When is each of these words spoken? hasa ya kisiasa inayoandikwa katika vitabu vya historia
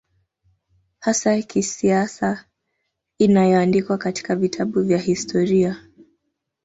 hasa 0.99 1.35
ya 1.35 1.41
kisiasa 1.41 2.45
inayoandikwa 3.17 3.97
katika 3.97 4.35
vitabu 4.35 4.81
vya 4.81 4.97
historia 4.97 5.87